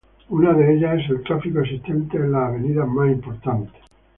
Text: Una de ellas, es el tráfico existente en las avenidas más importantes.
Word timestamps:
Una 0.29 0.53
de 0.53 0.73
ellas, 0.73 0.97
es 1.03 1.11
el 1.11 1.21
tráfico 1.21 1.59
existente 1.59 2.17
en 2.17 2.31
las 2.31 2.49
avenidas 2.49 2.87
más 2.87 3.07
importantes. 3.11 3.71